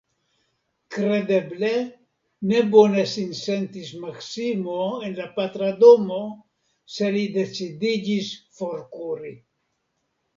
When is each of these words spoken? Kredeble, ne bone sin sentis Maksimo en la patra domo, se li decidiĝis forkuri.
Kredeble, 0.93 1.67
ne 2.51 2.61
bone 2.75 3.03
sin 3.11 3.35
sentis 3.39 3.91
Maksimo 4.05 4.77
en 5.09 5.13
la 5.19 5.27
patra 5.35 5.67
domo, 5.83 6.17
se 6.95 7.11
li 7.17 7.21
decidiĝis 7.37 8.31
forkuri. 8.61 9.35